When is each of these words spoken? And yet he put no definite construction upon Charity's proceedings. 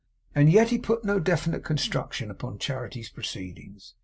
And 0.33 0.51
yet 0.51 0.69
he 0.69 0.79
put 0.79 1.05
no 1.05 1.19
definite 1.19 1.63
construction 1.63 2.31
upon 2.31 2.57
Charity's 2.57 3.09
proceedings. 3.11 3.93